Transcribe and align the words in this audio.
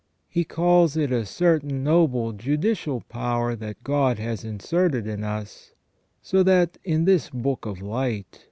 He 0.27 0.43
calls 0.45 0.97
it 0.97 1.11
"a 1.11 1.27
certain 1.27 1.83
noble 1.83 2.31
judicial 2.33 3.01
power 3.01 3.55
that 3.57 3.83
God 3.83 4.17
has 4.17 4.43
inserted 4.43 5.05
in 5.05 5.23
us, 5.23 5.73
so 6.23 6.41
that 6.41 6.79
in 6.83 7.05
this 7.05 7.29
book 7.29 7.67
of 7.67 7.83
light, 7.83 8.25
which 8.29 8.37
* 8.39 8.39
S. 8.39 8.39